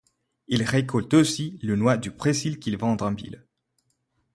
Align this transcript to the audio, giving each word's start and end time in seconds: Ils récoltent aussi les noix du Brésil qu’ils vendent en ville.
Ils 0.47 0.63
récoltent 0.63 1.13
aussi 1.13 1.59
les 1.61 1.75
noix 1.75 1.95
du 1.95 2.09
Brésil 2.09 2.57
qu’ils 2.59 2.75
vendent 2.79 3.03
en 3.03 3.13
ville. 3.13 3.45